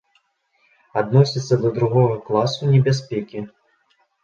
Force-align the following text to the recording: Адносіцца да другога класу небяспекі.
Адносіцца 1.01 1.59
да 1.67 1.73
другога 1.77 2.17
класу 2.31 2.73
небяспекі. 2.73 3.47